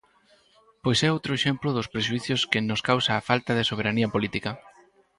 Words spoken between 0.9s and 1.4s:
é outro